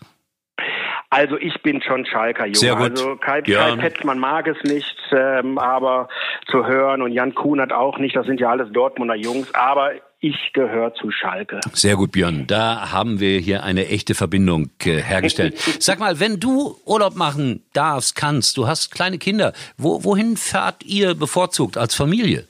Also 1.16 1.38
ich 1.38 1.62
bin 1.62 1.82
schon 1.82 2.06
Schalker 2.06 2.46
Junge. 2.46 2.58
Sehr 2.58 2.76
gut. 2.76 2.92
Also 2.92 3.16
Kai, 3.16 3.42
Kai 3.42 3.78
Petzmann 3.78 4.20
mag 4.20 4.48
es 4.48 4.58
nicht, 4.64 4.98
ähm, 5.14 5.58
aber 5.58 6.10
zu 6.52 6.66
hören 6.66 7.02
und 7.02 7.14
Jan 7.14 7.34
Kuhnert 7.34 7.72
auch 7.72 7.98
nicht. 8.00 8.18
Das 8.18 8.26
sind 8.26 8.42
ja 8.42 8.50
alles 8.50 8.70
Dortmunder 8.74 9.16
Jungs. 9.16 9.48
Aber 9.56 9.92
ich 10.20 10.52
gehöre 10.52 10.94
zu 10.96 11.12
Schalke. 11.12 11.62
Sehr 11.72 11.96
gut, 11.96 12.12
Björn. 12.12 12.48
Da 12.48 12.92
haben 12.92 13.22
wir 13.22 13.40
hier 13.40 13.64
eine 13.64 13.88
echte 13.88 14.14
Verbindung 14.14 14.72
äh, 14.84 14.98
hergestellt. 15.02 15.58
Sag 15.80 16.00
mal, 16.00 16.20
wenn 16.20 16.42
du 16.42 16.76
Urlaub 16.84 17.16
machen 17.16 17.64
darfst, 17.72 18.18
kannst, 18.18 18.58
du 18.58 18.68
hast 18.68 18.92
kleine 18.92 19.18
Kinder, 19.18 19.54
wo, 19.78 20.04
wohin 20.04 20.36
fahrt 20.36 20.84
ihr 20.84 21.16
bevorzugt 21.16 21.78
als 21.78 21.96
Familie? 21.96 22.46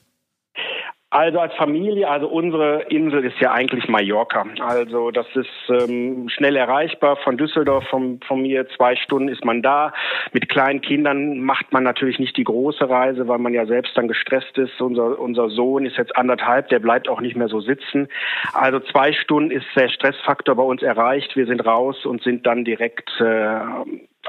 Also 1.15 1.39
als 1.39 1.53
Familie, 1.53 2.09
also 2.09 2.27
unsere 2.27 2.81
Insel 2.89 3.23
ist 3.23 3.39
ja 3.39 3.53
eigentlich 3.53 3.87
Mallorca. 3.87 4.45
Also 4.59 5.11
das 5.11 5.25
ist 5.33 5.47
ähm, 5.69 6.27
schnell 6.27 6.57
erreichbar. 6.57 7.15
Von 7.23 7.37
Düsseldorf, 7.37 7.87
von, 7.87 8.19
von 8.27 8.41
mir 8.41 8.67
zwei 8.75 8.97
Stunden 8.97 9.29
ist 9.29 9.45
man 9.45 9.61
da. 9.61 9.93
Mit 10.33 10.49
kleinen 10.49 10.81
Kindern 10.81 11.39
macht 11.39 11.71
man 11.71 11.83
natürlich 11.83 12.19
nicht 12.19 12.35
die 12.35 12.43
große 12.43 12.89
Reise, 12.89 13.29
weil 13.29 13.37
man 13.37 13.53
ja 13.53 13.65
selbst 13.65 13.95
dann 13.95 14.09
gestresst 14.09 14.57
ist. 14.57 14.81
Unser, 14.81 15.17
unser 15.17 15.49
Sohn 15.49 15.85
ist 15.85 15.95
jetzt 15.95 16.17
anderthalb, 16.17 16.67
der 16.67 16.79
bleibt 16.79 17.07
auch 17.07 17.21
nicht 17.21 17.37
mehr 17.37 17.47
so 17.47 17.61
sitzen. 17.61 18.09
Also 18.51 18.81
zwei 18.81 19.13
Stunden 19.13 19.51
ist 19.51 19.67
der 19.73 19.87
Stressfaktor 19.87 20.55
bei 20.55 20.63
uns 20.63 20.83
erreicht. 20.83 21.37
Wir 21.37 21.45
sind 21.45 21.65
raus 21.65 22.05
und 22.05 22.23
sind 22.23 22.45
dann 22.45 22.65
direkt 22.65 23.09
äh, 23.21 23.55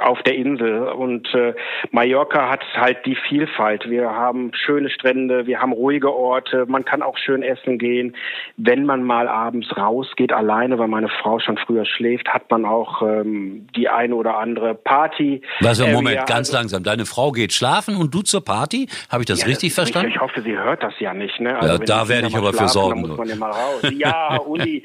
auf 0.01 0.23
der 0.23 0.35
Insel. 0.35 0.89
Und 0.89 1.33
äh, 1.35 1.55
Mallorca 1.91 2.51
hat 2.51 2.65
halt 2.75 3.05
die 3.07 3.17
Vielfalt. 3.29 3.89
Wir 3.89 4.11
haben 4.11 4.53
schöne 4.55 4.91
Strände, 4.91 5.47
wir 5.47 5.61
haben 5.61 5.73
ruhige 5.73 6.13
Orte, 6.13 6.67
man 6.67 6.85
kann 6.85 7.03
auch 7.03 7.17
schön 7.19 7.43
essen 7.43 7.79
gehen. 7.79 8.17
Wenn 8.57 8.85
man 8.85 9.03
mal 9.03 9.29
abends 9.29 9.77
rausgeht, 9.77 10.33
alleine, 10.33 10.79
weil 10.79 10.89
meine 10.89 11.09
Frau 11.09 11.39
schon 11.39 11.57
früher 11.59 11.85
schläft, 11.85 12.29
hat 12.29 12.51
man 12.51 12.65
auch 12.65 13.03
ähm, 13.03 13.67
die 13.77 13.89
eine 13.89 14.15
oder 14.15 14.39
andere 14.39 14.75
Party. 14.75 15.43
Also 15.65 15.87
Moment, 15.87 16.17
äh, 16.17 16.25
ganz 16.27 16.49
also, 16.49 16.57
langsam. 16.59 16.83
Deine 16.83 17.07
Frau 17.07 17.33
geht 17.33 17.53
schlafen 17.53 17.97
und 17.97 18.15
du 18.15 18.23
zur 18.23 18.45
Party? 18.45 18.89
Habe 19.11 19.23
ich 19.23 19.27
das 19.27 19.41
ja, 19.41 19.47
richtig 19.47 19.75
verstanden? 19.75 20.11
Ich, 20.11 20.21
hoffe, 20.21 20.43
sie 20.43 20.57
hört 20.57 20.83
das 20.83 20.95
ja 20.99 21.15
nicht. 21.15 21.41
Ne? 21.41 21.57
Also 21.59 21.75
ja, 21.75 21.85
da 21.85 22.09
werde 22.09 22.29
ich 22.29 22.37
aber 22.37 22.53
für 22.53 22.69
sorgen. 22.69 23.01
Muss 23.01 23.17
man 23.17 23.29
ja 23.29 23.37
mal 23.37 23.51
raus. 23.51 23.83
Ja, 23.93 24.41
Uli. 24.47 24.85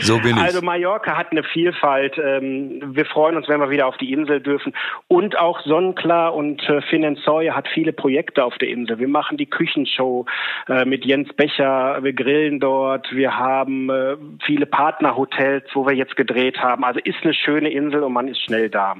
so 0.00 0.18
bin 0.18 0.30
ich. 0.36 0.42
Also 0.42 0.62
Mallorca 0.62 1.16
hat 1.16 1.30
eine 1.30 1.42
Vielfalt. 1.42 2.18
Ähm, 2.18 2.80
wir 2.94 3.06
freuen 3.06 3.36
uns, 3.36 3.48
wenn 3.48 3.60
wir 3.60 3.70
wieder 3.70 3.86
auf 3.86 3.93
die 4.00 4.12
Insel 4.12 4.40
dürfen. 4.40 4.74
Und 5.08 5.38
auch 5.38 5.60
Sonnenklar 5.64 6.34
und 6.34 6.62
äh, 6.68 6.82
Finanzoya 6.82 7.54
hat 7.54 7.68
viele 7.68 7.92
Projekte 7.92 8.44
auf 8.44 8.56
der 8.58 8.68
Insel. 8.68 8.98
Wir 8.98 9.08
machen 9.08 9.36
die 9.36 9.46
Küchenshow 9.46 10.26
äh, 10.68 10.84
mit 10.84 11.04
Jens 11.04 11.32
Becher. 11.34 11.98
Wir 12.02 12.12
grillen 12.12 12.60
dort. 12.60 13.12
Wir 13.12 13.36
haben 13.36 13.90
äh, 13.90 14.16
viele 14.44 14.66
Partnerhotels, 14.66 15.64
wo 15.74 15.86
wir 15.86 15.94
jetzt 15.94 16.16
gedreht 16.16 16.58
haben. 16.58 16.84
Also 16.84 17.00
ist 17.00 17.18
eine 17.22 17.34
schöne 17.34 17.70
Insel 17.70 18.02
und 18.02 18.12
man 18.12 18.28
ist 18.28 18.40
schnell 18.42 18.70
da. 18.70 18.96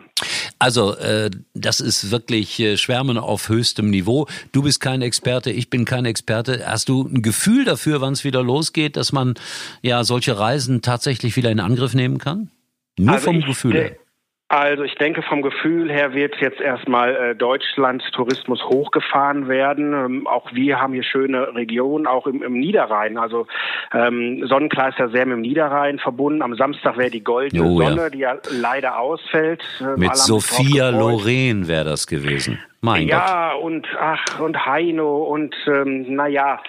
Also, 0.59 0.97
äh, 0.97 1.31
das 1.53 1.81
ist 1.81 2.11
wirklich 2.11 2.59
äh, 2.61 2.77
Schwärmen 2.77 3.19
auf 3.19 3.49
höchstem 3.49 3.91
Niveau. 3.91 4.27
Du 4.53 4.63
bist 4.63 4.81
kein 4.81 5.03
Experte, 5.03 5.51
ich 5.51 5.69
bin 5.69 5.85
kein 5.85 6.05
Experte. 6.05 6.65
Hast 6.67 6.89
du 6.89 7.03
ein 7.03 7.23
Gefühl 7.23 7.65
dafür, 7.65 8.01
wann 8.01 8.13
es 8.13 8.25
wieder 8.25 8.43
losgeht, 8.43 8.97
dass 8.97 9.13
man 9.13 9.35
ja 9.83 10.05
solche 10.05 10.39
Reisen 10.39 10.81
tatsächlich 10.81 11.37
wieder 11.37 11.51
in 11.51 11.61
Angriff 11.61 11.95
nehmen 11.95 12.19
kann? 12.19 12.51
Nur 12.99 13.15
also 13.15 13.27
vom 13.27 13.41
Gefühl 13.41 13.75
her. 13.75 13.97
Also 14.49 14.83
ich 14.83 14.95
denke, 14.97 15.23
vom 15.23 15.41
Gefühl 15.41 15.91
her 15.91 16.13
wird 16.13 16.37
jetzt 16.37 16.61
erstmal 16.61 17.17
äh, 17.17 17.35
Deutschland 17.35 18.03
Tourismus 18.13 18.63
hochgefahren 18.63 19.49
werden. 19.49 19.95
Ähm, 19.95 20.27
auch 20.27 20.53
wir 20.53 20.81
haben 20.81 20.93
hier 20.93 21.03
schöne 21.03 21.55
Regionen, 21.55 22.07
auch 22.07 22.27
im, 22.27 22.43
im 22.43 22.61
Niederrhein. 22.61 23.17
Also 23.17 23.47
ähm, 23.93 24.47
Sonnenklar 24.47 24.91
ist 24.91 24.99
ja 24.99 25.09
sehr 25.09 25.25
mit 25.25 25.37
dem 25.37 25.41
Niederrhein 25.41 25.99
verbunden. 25.99 26.43
Am 26.43 26.55
Samstag 26.57 26.99
wäre 26.99 27.11
die 27.11 27.25
goldene 27.25 27.65
oh, 27.65 27.79
Sonne, 27.79 28.03
ja. 28.03 28.11
die 28.11 28.19
ja 28.19 28.37
leider 28.51 28.99
ausfällt. 28.99 29.65
Ähm, 29.81 29.95
mit 29.97 30.15
Sophia 30.15 30.91
Loren 30.91 31.67
wäre 31.67 31.85
das 31.85 32.07
gewesen. 32.07 32.59
Mein 32.83 33.09
ja, 33.09 33.19
Gott. 33.19 33.29
Ja, 33.29 33.53
und 33.55 33.87
ach, 33.99 34.41
und 34.41 34.67
Heino 34.67 35.23
und 35.25 35.55
ähm, 35.67 36.15
naja. 36.15 36.61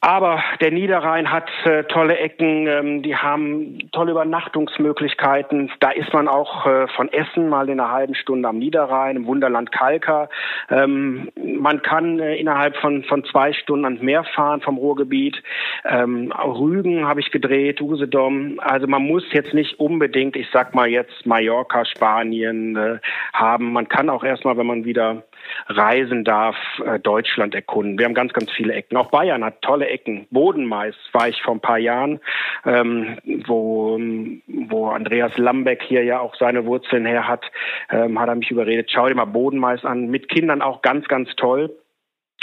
Aber 0.00 0.42
der 0.60 0.70
Niederrhein 0.70 1.30
hat 1.30 1.50
äh, 1.64 1.84
tolle 1.84 2.18
Ecken, 2.18 2.66
ähm, 2.66 3.02
die 3.02 3.16
haben 3.16 3.90
tolle 3.92 4.12
Übernachtungsmöglichkeiten. 4.12 5.70
Da 5.80 5.90
ist 5.90 6.12
man 6.12 6.28
auch 6.28 6.66
äh, 6.66 6.86
von 6.88 7.12
Essen 7.12 7.48
mal 7.48 7.68
in 7.68 7.80
einer 7.80 7.90
halben 7.90 8.14
Stunde 8.14 8.48
am 8.48 8.58
Niederrhein, 8.58 9.16
im 9.16 9.26
Wunderland 9.26 9.72
Kalka. 9.72 10.28
Ähm, 10.70 11.30
man 11.36 11.82
kann 11.82 12.18
äh, 12.18 12.36
innerhalb 12.36 12.76
von, 12.76 13.04
von 13.04 13.24
zwei 13.24 13.52
Stunden 13.52 13.84
ans 13.84 14.02
Meer 14.02 14.24
fahren 14.24 14.60
vom 14.60 14.78
Ruhrgebiet. 14.78 15.42
Ähm, 15.84 16.32
Rügen 16.32 17.06
habe 17.06 17.20
ich 17.20 17.30
gedreht, 17.30 17.80
Usedom. 17.80 18.60
Also 18.60 18.86
man 18.86 19.02
muss 19.02 19.24
jetzt 19.32 19.54
nicht 19.54 19.78
unbedingt, 19.80 20.36
ich 20.36 20.48
sag 20.52 20.74
mal 20.74 20.88
jetzt 20.88 21.26
Mallorca, 21.26 21.84
Spanien 21.84 22.76
äh, 22.76 22.98
haben. 23.32 23.72
Man 23.72 23.88
kann 23.88 24.08
auch 24.08 24.24
erstmal, 24.24 24.56
wenn 24.56 24.66
man 24.66 24.84
wieder 24.84 25.24
reisen 25.68 26.24
darf, 26.24 26.56
äh, 26.84 26.98
Deutschland 26.98 27.54
erkunden. 27.54 27.98
Wir 27.98 28.06
haben 28.06 28.14
ganz, 28.14 28.32
ganz 28.32 28.50
viele 28.50 28.74
Ecken. 28.74 28.96
Auch 28.96 29.10
Bayern 29.10 29.44
hat 29.44 29.62
tolle 29.62 29.88
Ecken. 29.88 30.26
Bodenmais 30.30 30.94
war 31.12 31.28
ich 31.28 31.40
vor 31.42 31.54
ein 31.54 31.60
paar 31.60 31.78
Jahren, 31.78 32.20
ähm, 32.64 33.18
wo, 33.46 33.98
wo 34.46 34.88
Andreas 34.88 35.36
Lambeck 35.36 35.82
hier 35.82 36.04
ja 36.04 36.20
auch 36.20 36.34
seine 36.36 36.66
Wurzeln 36.66 37.06
her 37.06 37.28
hat, 37.28 37.44
ähm, 37.90 38.18
hat 38.18 38.28
er 38.28 38.34
mich 38.34 38.50
überredet. 38.50 38.90
Schau 38.90 39.08
dir 39.08 39.14
mal 39.14 39.24
Bodenmais 39.24 39.84
an. 39.84 40.08
Mit 40.08 40.28
Kindern 40.28 40.62
auch 40.62 40.82
ganz, 40.82 41.08
ganz 41.08 41.34
toll. 41.36 41.70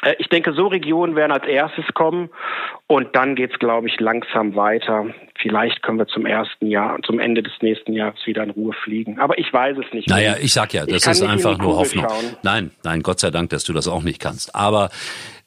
Äh, 0.03 0.15
ich 0.19 0.29
denke, 0.29 0.53
so 0.53 0.67
Regionen 0.67 1.15
werden 1.15 1.31
als 1.31 1.45
erstes 1.45 1.85
kommen 1.93 2.29
und 2.87 3.15
dann 3.15 3.35
geht's, 3.35 3.59
glaube 3.59 3.87
ich, 3.87 3.99
langsam 3.99 4.55
weiter. 4.55 5.07
Vielleicht 5.41 5.82
können 5.84 6.00
wir 6.00 6.08
zum 6.08 6.25
ersten 6.25 6.67
Jahr, 6.67 6.98
zum 7.06 7.20
Ende 7.20 7.44
des 7.44 7.53
nächsten 7.62 7.94
Jahres 7.94 8.20
wieder 8.25 8.44
in 8.44 8.50
Ruhe 8.50 8.74
fliegen. 8.84 9.20
Aber 9.20 9.38
ich 9.38 9.51
weiß 9.51 9.77
es 9.77 9.94
nicht. 9.94 10.10
Naja, 10.10 10.36
ich 10.41 10.53
sag 10.53 10.74
ja, 10.74 10.86
das 10.86 11.06
ist 11.06 11.22
einfach 11.22 11.58
nur 11.58 11.77
Hoffnung. 11.77 12.06
Schauen. 12.08 12.38
Nein, 12.44 12.72
nein, 12.84 13.03
Gott 13.03 13.20
sei 13.20 13.32
Dank, 13.32 13.50
dass 13.51 13.63
du 13.63 13.74
das 13.74 13.88
auch 13.88 14.03
nicht 14.03 14.20
kannst. 14.20 14.56
Aber 14.56 14.89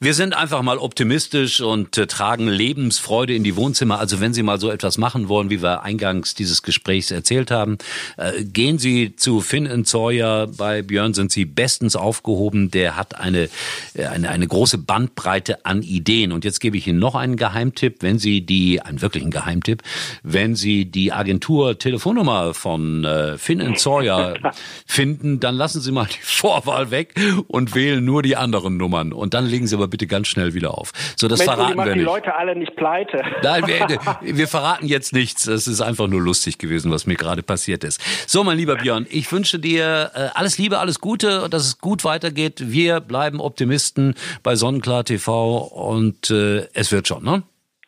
wir 0.03 0.15
sind 0.15 0.35
einfach 0.35 0.63
mal 0.63 0.79
optimistisch 0.79 1.61
und 1.61 1.95
äh, 1.95 2.07
tragen 2.07 2.47
Lebensfreude 2.47 3.35
in 3.35 3.43
die 3.43 3.55
Wohnzimmer. 3.55 3.99
Also 3.99 4.19
wenn 4.19 4.33
Sie 4.33 4.41
mal 4.41 4.59
so 4.59 4.71
etwas 4.71 4.97
machen 4.97 5.29
wollen, 5.29 5.51
wie 5.51 5.61
wir 5.61 5.83
eingangs 5.83 6.33
dieses 6.33 6.63
Gesprächs 6.63 7.11
erzählt 7.11 7.51
haben, 7.51 7.77
äh, 8.17 8.43
gehen 8.43 8.79
Sie 8.79 9.15
zu 9.15 9.41
Finn 9.41 9.85
Sawyer. 9.85 10.47
Bei 10.47 10.81
Björn 10.81 11.13
sind 11.13 11.31
Sie 11.31 11.45
bestens 11.45 11.95
aufgehoben. 11.95 12.71
Der 12.71 12.97
hat 12.97 13.19
eine, 13.19 13.47
äh, 13.93 14.05
eine, 14.07 14.29
eine 14.29 14.47
große 14.47 14.79
Bandbreite 14.79 15.67
an 15.67 15.83
Ideen. 15.83 16.31
Und 16.31 16.45
jetzt 16.45 16.61
gebe 16.61 16.77
ich 16.77 16.87
Ihnen 16.87 16.97
noch 16.97 17.13
einen 17.13 17.35
Geheimtipp. 17.35 17.97
Wenn 18.01 18.17
Sie 18.17 18.41
die, 18.41 18.81
einen 18.81 19.03
wirklichen 19.03 19.29
Geheimtipp, 19.29 19.80
wenn 20.23 20.55
Sie 20.55 20.85
die 20.85 21.11
Agentur 21.11 21.77
Telefonnummer 21.77 22.53
von 22.53 23.05
äh, 23.05 23.37
Finn 23.37 23.75
Sawyer 23.75 24.35
finden, 24.85 25.39
dann 25.39 25.55
lassen 25.55 25.81
Sie 25.81 25.91
mal 25.91 26.07
die 26.07 26.21
Vorwahl 26.21 26.91
weg 26.91 27.13
und 27.47 27.75
wählen 27.75 28.03
nur 28.03 28.23
die 28.23 28.35
anderen 28.35 28.77
Nummern. 28.77 29.13
Und 29.13 29.33
dann 29.33 29.45
legen 29.45 29.67
Sie 29.67 29.75
aber 29.75 29.87
bitte 29.87 30.07
ganz 30.07 30.27
schnell 30.27 30.53
wieder 30.53 30.77
auf. 30.77 30.91
So, 31.15 31.27
das 31.27 31.39
Mensch, 31.39 31.51
verraten 31.51 31.77
wir 31.77 31.85
nicht. 31.85 31.95
die 31.95 32.01
Leute 32.01 32.35
alle 32.35 32.55
nicht 32.55 32.75
pleite. 32.75 33.23
Nein, 33.43 33.67
wir, 33.67 33.99
wir 34.37 34.47
verraten 34.47 34.87
jetzt 34.87 35.13
nichts. 35.13 35.47
Es 35.47 35.67
ist 35.67 35.81
einfach 35.81 36.07
nur 36.07 36.21
lustig 36.21 36.57
gewesen, 36.57 36.91
was 36.91 37.05
mir 37.05 37.15
gerade 37.15 37.43
passiert 37.43 37.83
ist. 37.83 38.01
So, 38.27 38.43
mein 38.43 38.57
lieber 38.57 38.75
Björn, 38.75 39.05
ich 39.09 39.31
wünsche 39.31 39.59
dir 39.59 40.11
äh, 40.13 40.29
alles 40.33 40.57
Liebe, 40.57 40.79
alles 40.79 40.99
Gute, 40.99 41.47
dass 41.49 41.65
es 41.65 41.79
gut 41.79 42.03
weitergeht. 42.03 42.71
Wir 42.71 42.99
bleiben 42.99 43.39
Optimisten 43.39 44.15
bei 44.43 44.55
Sonnenklar 44.55 45.03
TV 45.03 45.57
und 45.57 46.29
äh, 46.31 46.67
es 46.73 46.91
wird 46.91 47.07
schon, 47.07 47.23
ne? 47.23 47.43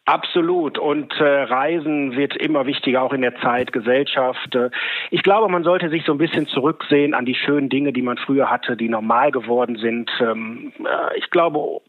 Absolut. 0.05 0.77
Und 0.77 1.13
äh, 1.19 1.23
Reisen 1.23 2.15
wird 2.15 2.35
immer 2.35 2.65
wichtiger, 2.65 3.03
auch 3.03 3.13
in 3.13 3.21
der 3.21 3.39
Zeit, 3.39 3.71
Gesellschaft. 3.71 4.53
Äh, 4.53 4.69
ich 5.11 5.23
glaube, 5.23 5.49
man 5.49 5.63
sollte 5.63 5.89
sich 5.89 6.03
so 6.05 6.11
ein 6.11 6.17
bisschen 6.17 6.45
zurücksehen 6.47 7.13
an 7.13 7.25
die 7.25 7.35
schönen 7.35 7.69
Dinge, 7.69 7.93
die 7.93 8.01
man 8.01 8.17
früher 8.17 8.49
hatte, 8.49 8.75
die 8.75 8.89
normal 8.89 9.31
geworden 9.31 9.77
sind. 9.77 10.11
Ähm, 10.19 10.73
äh, 10.79 11.17
ich 11.17 11.29
glaube, 11.29 11.81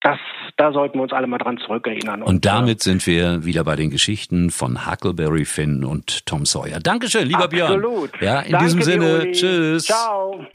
das, 0.00 0.18
da 0.56 0.72
sollten 0.72 0.98
wir 0.98 1.02
uns 1.02 1.12
alle 1.12 1.26
mal 1.26 1.38
dran 1.38 1.58
zurückerinnern. 1.58 2.22
Und, 2.22 2.28
und 2.28 2.44
damit 2.46 2.80
äh, 2.80 2.84
sind 2.84 3.06
wir 3.06 3.44
wieder 3.44 3.64
bei 3.64 3.76
den 3.76 3.90
Geschichten 3.90 4.50
von 4.50 4.90
Huckleberry 4.90 5.44
Finn 5.44 5.84
und 5.84 6.24
Tom 6.24 6.46
Sawyer. 6.46 6.80
Dankeschön, 6.80 7.26
lieber 7.26 7.44
absolut. 7.44 7.50
Björn. 7.50 7.84
Absolut. 7.84 8.22
Ja, 8.22 8.40
in 8.40 8.52
Danke 8.52 8.64
diesem 8.64 8.82
Sinne, 8.82 9.30
tschüss. 9.32 9.84
Ciao. 9.84 10.46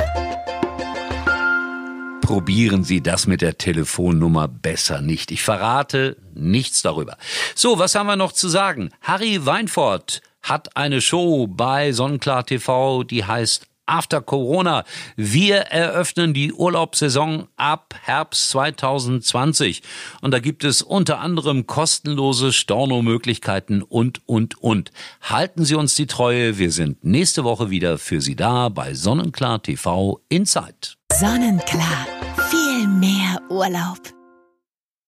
Probieren 2.28 2.84
Sie 2.84 3.00
das 3.00 3.26
mit 3.26 3.42
der 3.42 3.58
Telefonnummer 3.58 4.50
besser 4.50 5.00
nicht. 5.00 5.32
Ich 5.32 5.44
verrate 5.44 6.18
nichts 6.34 6.82
darüber. 6.82 7.16
So, 7.56 7.80
was 7.80 7.96
haben 7.96 8.08
wir 8.08 8.18
noch 8.18 8.34
zu 8.34 8.50
sagen? 8.50 8.90
Harry 9.02 9.46
Weinfort 9.46 10.22
hat 10.42 10.76
eine 10.76 11.00
Show 11.00 11.48
bei 11.48 11.94
Sonnenklar 11.94 12.46
TV, 12.46 13.04
die 13.04 13.24
heißt 13.24 13.68
After 13.88 14.22
Corona. 14.22 14.84
Wir 15.16 15.58
eröffnen 15.58 16.34
die 16.34 16.54
Urlaubssaison 16.54 17.48
ab 17.56 17.96
Herbst 18.04 18.50
2020. 18.52 19.82
Und 20.22 20.32
da 20.32 20.40
gibt 20.40 20.64
es 20.64 20.82
unter 20.82 21.20
anderem 21.20 21.66
kostenlose 21.66 22.54
Stornomöglichkeiten 22.54 23.82
und, 23.82 24.22
und, 24.28 24.62
und. 24.62 24.92
Halten 25.22 25.66
Sie 25.66 25.76
uns 25.76 25.96
die 25.96 26.08
Treue. 26.08 26.58
Wir 26.58 26.72
sind 26.72 27.04
nächste 27.04 27.44
Woche 27.44 27.70
wieder 27.70 27.98
für 27.98 28.22
Sie 28.22 28.36
da 28.36 28.70
bei 28.70 28.94
Sonnenklar 28.94 29.64
TV 29.64 30.22
Inside. 30.30 30.96
Sonnenklar. 31.14 32.06
Viel 32.50 32.88
mehr 32.88 33.42
Urlaub. 33.50 34.17